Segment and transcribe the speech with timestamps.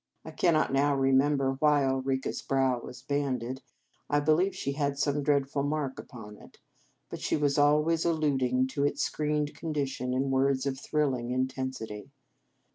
[0.25, 3.61] I cannot now remember why Ulrica s brow was banded,
[4.09, 6.57] I believe she had some dreadful mark upon it,
[7.11, 12.09] but she was always allud ing to its screened condition in words of thrilling intensity.